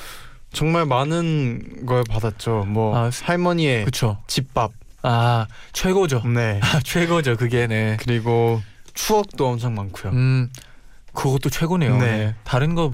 [0.51, 2.65] 정말 많은 걸 받았죠.
[2.67, 4.17] 뭐 아, 할머니의 그렇죠.
[4.27, 4.71] 집밥,
[5.03, 6.23] 아 최고죠.
[6.27, 6.59] 네.
[6.63, 7.37] 아, 최고죠.
[7.37, 7.97] 그게 네.
[7.99, 8.61] 그리고
[8.93, 10.11] 추억도 엄청 많고요.
[10.13, 10.49] 음
[11.13, 11.97] 그것도 최고네요.
[11.97, 12.05] 네.
[12.05, 12.35] 네.
[12.43, 12.91] 다른 거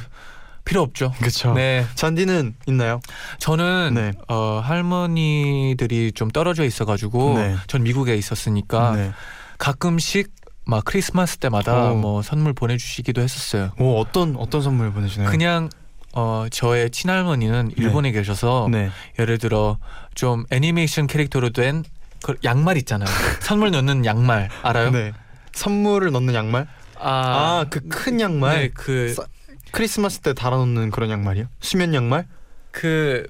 [0.65, 1.13] 필요 없죠.
[1.19, 1.53] 그렇죠.
[1.53, 1.85] 네.
[1.95, 2.99] 잔디는 있나요?
[3.39, 4.11] 저는 네.
[4.27, 7.55] 어, 할머니들이 좀 떨어져 있어가지고 네.
[7.67, 9.11] 전 미국에 있었으니까 네.
[9.59, 10.31] 가끔씩
[10.65, 11.95] 막 크리스마스 때마다 오.
[11.95, 13.71] 뭐 선물 보내주시기도 했었어요.
[13.79, 15.29] 오 어떤 어떤 선물 보내시나요?
[15.29, 15.69] 그냥
[16.15, 18.89] 어 저의 친할머니는 일본에 계셔서 네.
[19.19, 19.77] 예를 들어
[20.15, 21.83] 좀 애니메이션 캐릭터로 된
[22.23, 23.07] 그 양말 있잖아요.
[23.41, 24.89] 선물 넣는 양말 알아요?
[24.89, 25.13] 네.
[25.53, 26.65] 선물을 넣는 양말?
[26.97, 28.57] 아, 그 큰 양말.
[28.59, 29.25] 네, 그, 싸-
[29.71, 31.45] 크리스마스 때 달아놓는 그런 양말이요?
[31.59, 32.25] 수면 양말?
[32.71, 33.27] 그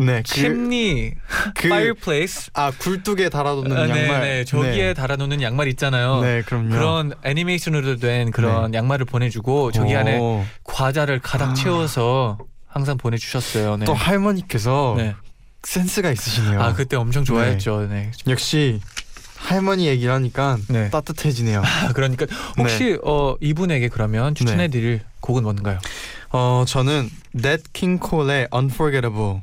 [0.00, 0.22] 네.
[0.24, 1.14] chimney
[1.54, 4.20] 그, fireplace 아 굴뚝에 달아놓는 아, 양말.
[4.20, 6.20] 네, 네, 저기에 달아놓는 양말 있잖아요.
[6.22, 6.70] 네, 그럼요.
[6.70, 9.98] 그런 애니메이션으로 된 그런 양말을 보내주고 저기 오.
[9.98, 11.54] 안에 과자를 가득 아.
[11.54, 13.76] 채워서 항상 보내주셨어요.
[13.76, 13.84] 네.
[13.84, 15.14] 또 할머니께서 네.
[15.62, 16.60] 센스가 있으시네요.
[16.60, 17.88] 아 그때 엄청 좋아했죠.
[17.90, 18.10] 네.
[18.28, 18.80] 역시
[19.36, 20.90] 할머니 얘기를 하니까 네.
[20.90, 21.62] 따뜻해지네요.
[21.64, 22.26] 아, 그러니까
[22.58, 25.78] 혹시 어 이분에게 그러면 추천해드릴 곡은 뭔가요?
[26.30, 29.40] 어 저는 Nat King Cole의 Unforgettable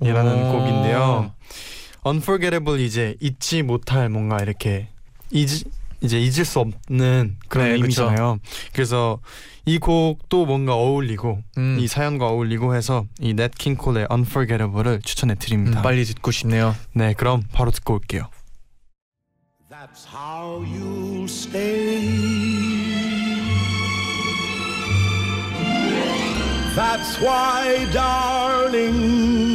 [0.00, 0.52] 이라는 오.
[0.52, 1.32] 곡인데요.
[2.06, 4.88] Unforgettable 이제 잊지 못할 뭔가 이렇게
[5.30, 5.64] 잊
[6.00, 8.38] 이제 잊을 수 없는 그런 네, 의미잖아요.
[8.74, 9.20] 그래서
[9.64, 15.32] 이 곡도 뭔가 어울리고 음, 이 사연과 어울리고 해서 이 Nat King Cole의 Unforgettable을 추천해
[15.32, 15.80] 음, 드립니다.
[15.80, 16.76] 빨리 듣고 싶네요.
[16.92, 18.28] 네, 그럼 바로 듣고 올게요.
[19.70, 22.44] That's how you'll stay.
[26.76, 29.53] That's why, darling,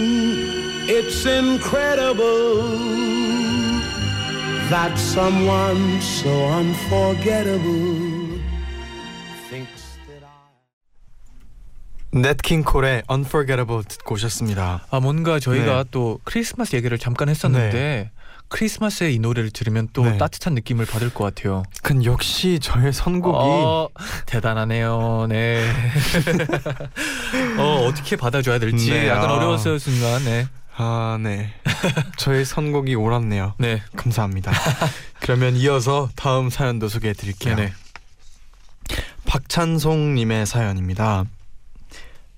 [0.99, 2.61] it's incredible
[4.69, 8.37] that someone so unforgettable
[9.49, 10.25] thinks that
[12.11, 12.35] I.
[12.43, 14.85] King Cole의 Unforgettable 듣고 오셨습니다.
[14.91, 15.89] 아 뭔가 저희가 네.
[15.91, 18.11] 또 크리스마스 얘기를 잠깐 했었는데
[18.49, 20.17] 크리스마스에 이 노래를 들으면 또 네.
[20.17, 21.63] 따뜻한 느낌을 받을 것 같아요.
[21.81, 23.87] 근 역시 저의 선곡이 어,
[24.25, 25.27] 대단하네요.
[25.29, 25.63] 네.
[27.57, 29.33] 어 어떻게 받아줘야 될지 네, 약간 아.
[29.35, 30.25] 어려웠어요 순간.
[30.25, 30.45] 네.
[30.81, 31.49] 아, 네.
[32.17, 33.55] 저의 선곡이 옳았네요.
[33.57, 33.81] 네.
[33.97, 34.53] 감사합니다.
[35.19, 37.57] 그러면 이어서 다음 사연도 소개해 드릴게요.
[37.57, 37.73] 네네.
[39.25, 41.25] 박찬송 님의 사연입니다.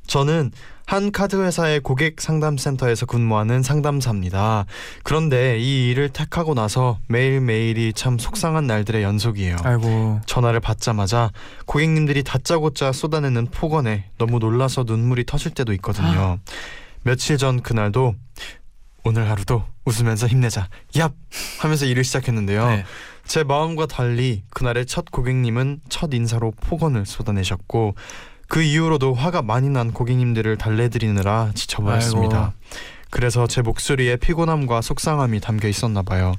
[0.07, 0.51] 저는
[0.87, 4.65] 한 카드 회사의 고객 상담센터에서 근무하는 상담사입니다.
[5.03, 9.57] 그런데 이 일을 택하고 나서 매일매일이 참 속상한 날들의 연속이에요.
[9.63, 10.19] 아이고.
[10.25, 11.29] 전화를 받자마자
[11.67, 16.39] 고객님들이 다짜고짜 쏟아내는 폭언에 너무 놀라서 눈물이 터질 때도 있거든요.
[17.03, 18.15] 며칠 전 그날도
[19.03, 21.13] 오늘 하루도 웃으면서 힘내자 얍
[21.59, 22.67] 하면서 일을 시작했는데요.
[22.67, 22.85] 네.
[23.25, 27.95] 제 마음과 달리 그날의 첫 고객님은 첫 인사로 폭언을 쏟아내셨고
[28.47, 32.37] 그 이후로도 화가 많이 난 고객님들을 달래드리느라 지쳐버렸습니다.
[32.37, 32.53] 아이고.
[33.09, 36.33] 그래서 제 목소리에 피곤함과 속상함이 담겨 있었나 봐요.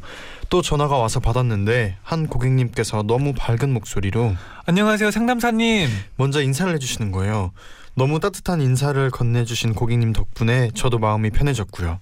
[0.48, 4.35] 또 전화가 와서 받았는데 한 고객님께서 너무 밝은 목소리로
[4.66, 5.88] 안녕하세요 상담사님.
[6.16, 7.53] 먼저 인사를 해주시는 거예요.
[7.94, 11.98] 너무 따뜻한 인사를 건네주신 고객님 덕분에 저도 마음이 편해졌고요.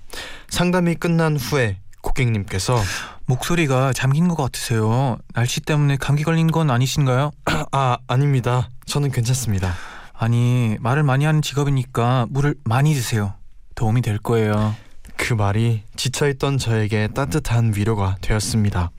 [0.49, 2.81] 상담이 끝난 후에 고객님께서
[3.27, 5.19] 목소리가 잠긴 것 같으세요.
[5.35, 7.33] 날씨 때문에 감기 걸린 건 아니신가요?
[7.73, 8.71] 아 아닙니다.
[8.87, 9.75] 저는 괜찮습니다.
[10.15, 13.35] 아니 말을 많이 하는 직업이니까 물을 많이 드세요.
[13.75, 14.75] 도움이 될 거예요.
[15.17, 18.91] 그 말이 지쳐있던 저에게 따뜻한 위로가 되었습니다.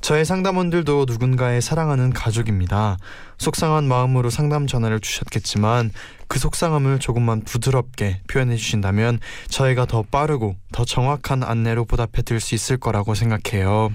[0.00, 2.96] 저의 상담원들도 누군가의 사랑하는 가족입니다.
[3.38, 5.90] 속상한 마음으로 상담 전화를 주셨겠지만
[6.28, 12.54] 그 속상함을 조금만 부드럽게 표현해 주신다면 저희가 더 빠르고 더 정확한 안내로 보답해 드릴 수
[12.54, 13.92] 있을 거라고 생각해요.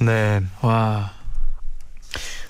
[0.00, 1.12] 네, 와.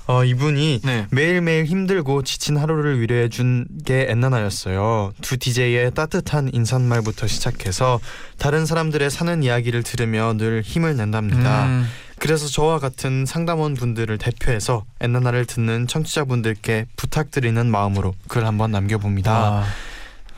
[0.09, 1.07] 어, 이분이 네.
[1.11, 5.13] 매일매일 힘들고 지친 하루를 위로해 준 게 엔나나였어요.
[5.21, 8.01] 두 DJ의 따뜻한 인사말부터 시작해서
[8.39, 11.67] 다른 사람들의 사는 이야기를 들으며 늘 힘을 낸답니다.
[11.67, 11.87] 음,
[12.19, 19.33] 그래서 저와 같은 상담원 분들을 대표해서 엔나나를 듣는 청취자분들께 부탁드리는 마음으로 글 한번 남겨봅니다.
[19.33, 19.65] 아,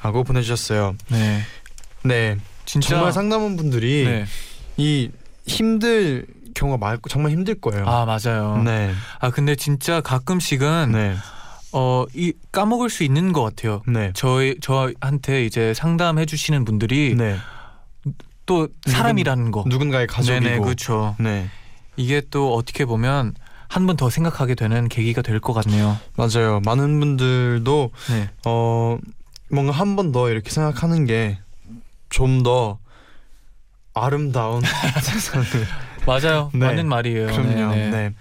[0.01, 0.95] 하고 보내주셨어요.
[1.09, 1.41] 네.
[2.05, 4.25] 네, 진짜 정말 상담원 분들이 네.
[4.77, 5.11] 이
[5.47, 6.27] 힘들
[6.59, 7.87] 경우가 많고 정말 힘들 거예요.
[7.87, 8.61] 아 맞아요.
[8.65, 11.15] 네, 아 근데 진짜 가끔씩은 네,
[11.73, 13.83] 어이 까먹을 수 있는 것 같아요.
[13.87, 17.37] 네, 저희 저한테 이제 상담해 주시는 분들이 네.
[18.47, 19.65] 또 사람이라는 거.
[19.67, 20.41] 누군가의 가족이고.
[20.45, 21.15] 네네 그렇죠.
[21.19, 21.49] 네,
[21.97, 23.35] 이게 또 어떻게 보면
[23.69, 25.99] 한 번 더 생각하게 되는 계기가 될 것 같네요.
[26.17, 26.61] 맞아요.
[26.65, 28.31] 많은 분들도 네.
[28.47, 28.97] 어
[29.51, 31.39] 뭔가 한 번 더 이렇게 생각하는 게
[32.11, 32.79] 좀 더
[33.93, 34.63] 아름다운
[35.03, 35.45] 세상을
[36.09, 36.51] 맞아요.
[36.55, 36.67] 네.
[36.67, 37.27] 맞는 말이에요.
[37.27, 37.75] 그럼요.
[37.75, 37.91] 네, 네.
[37.91, 38.15] 네.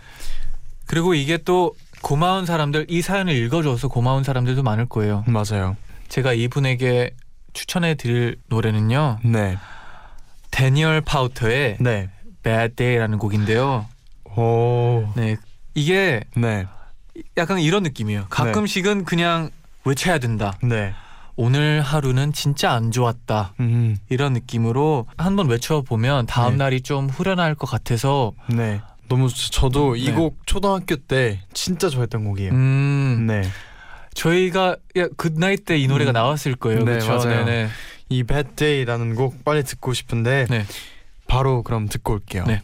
[0.86, 5.24] 그리고 이게 또 고마운 사람들 이 사연을 읽어줘서 고마운 사람들도 많을 거예요.
[5.28, 5.76] 맞아요.
[6.10, 7.12] 제가 이분에게
[7.54, 9.20] 추천해 드릴 노래는요.
[9.24, 9.58] 네.
[10.52, 12.10] 데니얼 파우터의 네.
[12.44, 13.86] Bad Day라는 곡인데요.
[14.36, 15.12] 오.
[15.16, 15.38] 네.
[15.74, 16.66] 이게 네.
[17.36, 18.28] 약간 이런 느낌이에요.
[18.30, 19.50] 가끔씩은 그냥
[19.86, 20.54] 외쳐야 된다.
[20.62, 20.94] 네.
[21.38, 23.54] 오늘 하루는 진짜 안 좋았다.
[23.60, 23.96] 음.
[24.10, 26.58] 이런 느낌으로 한번 외쳐보면 다음 네.
[26.58, 28.82] 날이 좀 후련할 것 같아서 네.
[29.08, 30.12] 너무 저- 저도 이 네.
[30.14, 32.52] 곡 초등학교 때 진짜 좋아했던 곡이에요.
[32.52, 33.44] 음 네.
[34.16, 36.14] 저희가 야, 그 나이 때이 노래가 음.
[36.14, 36.80] 나왔을 거예요.
[36.80, 37.10] 네, 그렇죠?
[37.28, 37.46] 맞아요.
[37.46, 37.68] 네네.
[38.10, 40.66] 이 Bad Day라는 곡 빨리 듣고 싶은데 네.
[41.28, 42.46] 바로 그럼 듣고 올게요.
[42.48, 42.64] 네.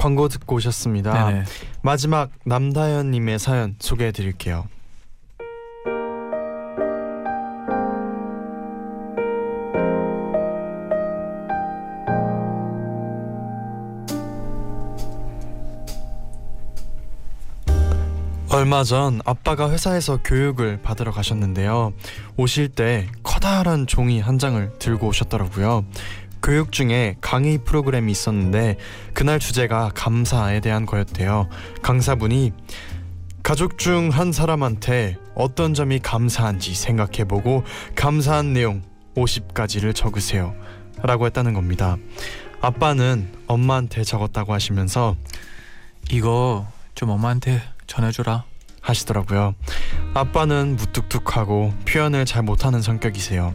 [0.00, 1.26] 광고 듣고 오셨습니다.
[1.30, 1.44] 네네.
[1.82, 4.66] 마지막 남다현 님의 사연 소개해 드릴게요.
[18.70, 21.92] 얼마 전 아빠가 회사에서 교육을 받으러 가셨는데요.
[22.36, 25.84] 오실 때 커다란 종이 한 장을 들고 오셨더라고요.
[26.40, 28.76] 교육 중에 강의 프로그램이 있었는데
[29.12, 31.48] 그날 주제가 감사에 대한 거였대요.
[31.82, 32.52] 강사분이
[33.42, 37.64] 가족 중 한 사람한테 어떤 점이 감사한지 생각해보고
[37.96, 38.82] 감사한 내용
[39.16, 40.54] 50가지를 적으세요.
[41.02, 41.96] 라고 했다는 겁니다.
[42.60, 45.16] 아빠는 엄마한테 적었다고 하시면서
[46.12, 48.49] 이거 좀 엄마한테 전해줘라.
[48.80, 49.54] 하시더라고요.
[50.14, 53.54] 아빠는 무뚝뚝하고 표현을 잘 못하는 성격이세요.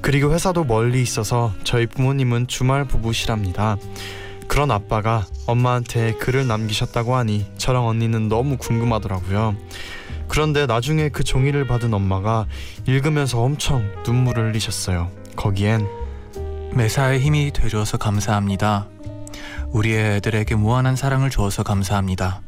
[0.00, 3.76] 그리고 회사도 멀리 있어서 저희 부모님은 주말 부부시랍니다.
[4.48, 9.56] 그런 아빠가 엄마한테 글을 남기셨다고 하니 저랑 언니는 너무 궁금하더라고요.
[10.28, 12.46] 그런데 나중에 그 종이를 받은 엄마가
[12.86, 15.10] 읽으면서 엄청 눈물을 흘리셨어요.
[15.36, 15.86] 거기엔
[16.74, 18.88] 매사에 힘이 되줘서 감사합니다.
[19.70, 22.40] 우리 애들에게 무한한 사랑을 주어서 감사합니다.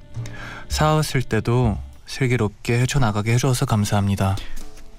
[0.69, 4.37] 싸웠을 때도 슬기롭게 헤쳐나가게 해줘서 감사합니다.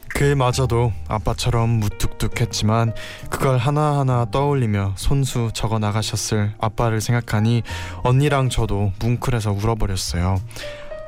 [0.10, 2.94] 그마저도 아빠처럼 무뚝뚝했지만
[3.30, 7.62] 그걸 하나하나 떠올리며 손수 적어 나가셨을 아빠를 생각하니
[8.04, 10.42] 언니랑 저도 뭉클해서 울어버렸어요.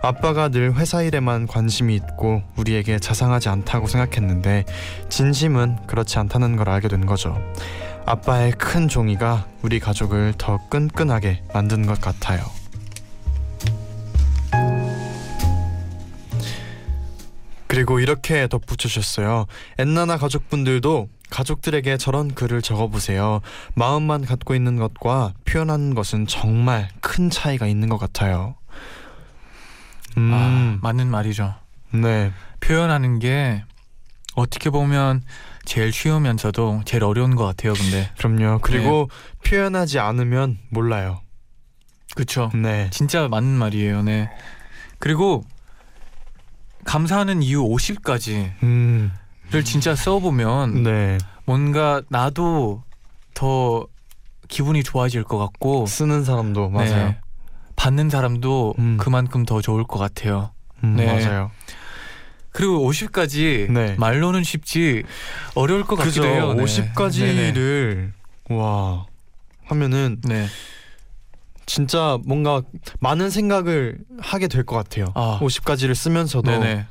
[0.02, 4.66] 아빠가 늘 회사 일에만 관심이 있고 우리에게 자상하지 않다고 생각했는데
[5.10, 7.38] 진심은 그렇지 않다는 걸 알게 된 거죠.
[8.06, 12.59] 아빠의 큰 종이가 우리 가족을 더 끈끈하게 만든 것 같아요.
[17.70, 19.46] 그리고 이렇게 덧붙여 주셨어요.
[19.78, 23.42] 엔나나 가족분들도 가족들에게 저런 글을 적어보세요.
[23.76, 28.56] 마음만 갖고 있는 것과 표현하는 것은 정말 큰 차이가 있는 것 같아요.
[30.18, 31.54] 음, 아, 맞는 말이죠.
[31.92, 33.64] 네, 표현하는 게
[34.34, 35.22] 어떻게 보면
[35.64, 37.74] 제일 쉬우면서도 제일 어려운 것 같아요.
[37.74, 38.62] 근데 그럼요.
[38.64, 39.12] 그리고
[39.46, 41.22] 표현하지 않으면 몰라요.
[42.16, 42.50] 그쵸?
[42.56, 44.02] 네, 진짜 맞는 말이에요.
[44.02, 44.28] 네.
[44.98, 45.44] 그리고
[46.86, 49.12] 감사하는 이유 50가지를 음,
[49.64, 52.84] 진짜 써보면 네, 뭔가 나도
[53.34, 53.86] 더
[54.48, 57.08] 기분이 좋아질 것 같고 쓰는 사람도 맞아요.
[57.10, 57.20] 네.
[57.76, 58.98] 받는 사람도 음.
[59.00, 60.52] 그만큼 더 좋을 것 같아요.
[60.84, 61.06] 음, 네.
[61.06, 61.52] 맞아요.
[62.52, 63.96] 그리고 50가지 네.
[63.98, 65.04] 말로는 쉽지
[65.56, 66.22] 어려울 것 그죠.
[66.22, 66.54] 같기도 해요.
[66.56, 66.64] 네.
[66.64, 68.12] 50가지를
[68.50, 69.06] 와
[69.66, 70.20] 하면은.
[70.24, 70.48] 네.
[71.70, 72.64] 진짜 뭔가
[73.00, 75.12] 많은 생각을 하게 될 것 같아요.
[75.14, 75.38] 아.
[75.40, 76.88] 50가지를 쓰면서도 네네.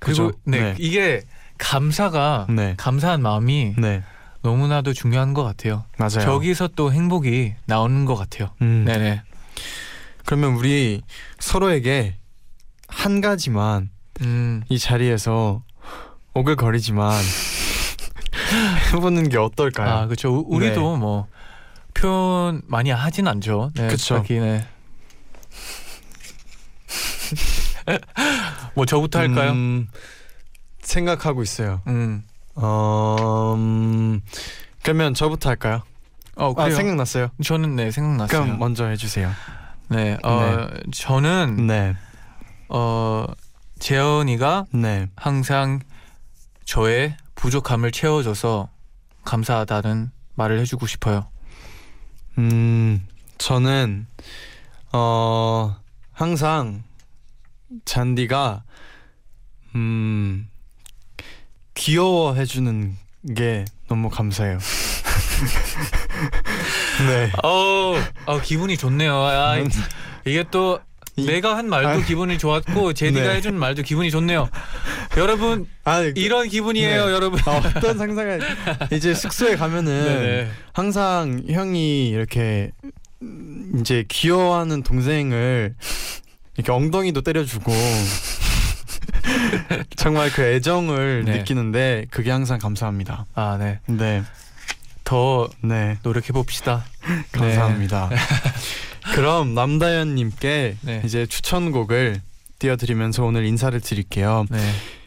[0.00, 0.32] 그리고?
[0.44, 0.74] 네, 네.
[0.78, 1.22] 이게
[1.58, 2.74] 감사가 네.
[2.76, 4.02] 감사한 마음이 네,
[4.42, 5.84] 너무나도 중요한 것 같아요.
[5.98, 6.20] 맞아요.
[6.20, 8.50] 저기서 또 행복이 나오는 것 같아요.
[8.60, 9.22] 음, 네네.
[10.24, 11.02] 그러면 우리
[11.38, 12.16] 서로에게
[12.88, 15.62] 한 가지만 음, 이 자리에서
[16.34, 17.12] 오글거리지만
[18.92, 19.88] 해보는 게 어떨까요?
[19.94, 20.44] 아 그렇죠.
[20.48, 21.26] 우리도 뭐
[21.98, 23.70] 표현 많이 하진 않죠.
[23.74, 24.16] 네, 그쵸.
[24.16, 24.66] 딱히, 네.
[28.74, 29.52] 뭐 저부터 할까요?
[29.52, 29.88] 음,
[30.80, 31.82] 생각하고 있어요.
[31.86, 32.24] 음.
[32.54, 34.20] 어, 음,
[34.82, 35.82] 그러면 저부터 할까요?
[36.38, 36.70] 어 아.
[36.70, 37.30] 생각났어요.
[37.42, 38.44] 저는 네 생각났어요.
[38.44, 39.30] 그럼 먼저 해주세요.
[39.88, 41.96] 네, 어 저는 네,
[42.68, 43.26] 어
[43.80, 45.80] 재현이가 네, 항상
[46.64, 48.68] 저의 부족함을 채워줘서
[49.24, 51.26] 감사하다는 말을 해주고 싶어요.
[52.38, 53.06] 음,
[53.38, 54.06] 저는
[54.92, 55.76] 어
[56.12, 56.82] 항상
[57.84, 58.62] 잔디가
[59.74, 60.48] 음
[61.74, 62.96] 귀여워해 주는
[63.36, 64.58] 게 너무 감사해요.
[67.08, 67.30] 네.
[67.44, 67.94] 어,
[68.26, 69.14] 어 기분이 좋네요.
[69.14, 69.68] 아, 음.
[70.24, 70.87] 이게 또 이-
[71.26, 72.04] 내가 한 말도 아.
[72.04, 73.36] 기분이 좋았고 제디가 네.
[73.36, 74.48] 해준 말도 기분이 좋네요.
[75.16, 77.12] 여러분 아, 이런 기분이에요, 네.
[77.12, 77.40] 여러분.
[77.46, 78.40] 아, 어떤 상상을
[78.92, 80.50] 이제 숙소에 가면은 네네.
[80.72, 82.70] 항상 형이 이렇게
[83.22, 85.74] 음, 이제 귀여워하는 동생을
[86.56, 87.72] 이렇게 엉덩이도 때려주고
[89.96, 91.38] 정말 그 애정을 네.
[91.38, 93.26] 느끼는데 그게 항상 감사합니다.
[93.34, 93.80] 아, 네.
[93.86, 94.22] 네,
[95.04, 96.84] 더 네, 노력해 봅시다.
[97.32, 98.10] 감사합니다.
[99.14, 101.02] 그럼 남다현님께 네.
[101.04, 102.20] 이제 추천곡을
[102.58, 104.46] 띄워드리면서 오늘 인사를 드릴게요.
[104.50, 104.58] 네.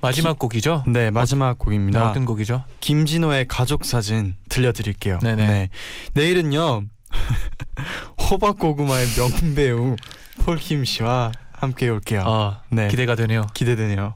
[0.01, 0.83] 마지막 곡이죠?
[0.87, 2.09] 네, 마지막 네, 곡입니다.
[2.09, 2.63] 어떤 곡이죠?
[2.79, 5.19] 김진호의 가족 사진 들려드릴게요.
[5.19, 5.47] 네네.
[5.47, 5.69] 네.
[6.13, 6.83] 내일은요
[8.29, 9.95] 호박 고구마의 명배우
[10.39, 12.23] 폴킴 씨와 함께 올게요.
[12.25, 12.87] 아, 네.
[12.87, 13.47] 기대가 되네요.
[13.53, 14.15] 기대되네요.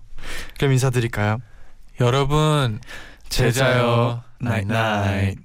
[0.58, 1.38] 그럼 인사드릴까요?
[2.00, 2.80] 여러분
[3.30, 4.24] 제자요.
[4.40, 5.38] 나잇나잇.